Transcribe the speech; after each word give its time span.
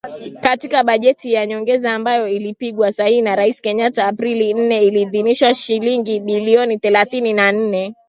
Katika 0.41 0.83
bajeti 0.83 1.33
ya 1.33 1.45
nyongeza 1.45 1.93
ambayo 1.95 2.27
ilipigwa 2.27 2.91
sahihi 2.91 3.21
na 3.21 3.35
Rais 3.35 3.61
Kenyatta 3.61 4.05
Aprili 4.07 4.53
nne, 4.53 4.77
aliidhinisha 4.77 5.53
shilingi 5.53 6.19
bilioni 6.19 6.77
thelathini 6.77 7.33
na 7.33 7.51
nne. 7.51 7.93